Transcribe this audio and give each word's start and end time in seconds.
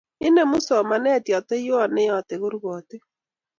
Inemu 0.27 0.57
somanet 0.67 1.23
yateiywot 1.33 1.89
ne 1.93 2.03
yatei 2.09 2.39
kurkotik 2.41 3.03